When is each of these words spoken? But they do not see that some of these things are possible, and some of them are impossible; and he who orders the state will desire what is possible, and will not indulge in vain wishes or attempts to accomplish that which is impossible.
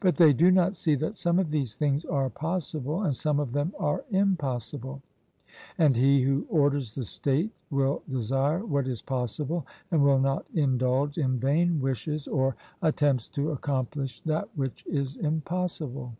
But 0.00 0.16
they 0.16 0.32
do 0.32 0.50
not 0.50 0.74
see 0.74 0.94
that 0.94 1.14
some 1.14 1.38
of 1.38 1.50
these 1.50 1.76
things 1.76 2.06
are 2.06 2.30
possible, 2.30 3.02
and 3.02 3.14
some 3.14 3.38
of 3.38 3.52
them 3.52 3.74
are 3.78 4.02
impossible; 4.10 5.02
and 5.76 5.94
he 5.94 6.22
who 6.22 6.46
orders 6.48 6.94
the 6.94 7.04
state 7.04 7.50
will 7.68 8.02
desire 8.08 8.64
what 8.64 8.88
is 8.88 9.02
possible, 9.02 9.66
and 9.90 10.02
will 10.02 10.20
not 10.20 10.46
indulge 10.54 11.18
in 11.18 11.38
vain 11.38 11.82
wishes 11.82 12.26
or 12.26 12.56
attempts 12.80 13.28
to 13.28 13.50
accomplish 13.50 14.22
that 14.22 14.48
which 14.56 14.86
is 14.86 15.16
impossible. 15.16 16.14